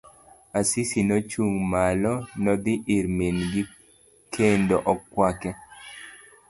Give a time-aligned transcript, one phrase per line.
[0.59, 2.13] Asisi nochung' malo,
[2.43, 3.63] nodhi ir min gi
[4.33, 5.49] kendo okwake.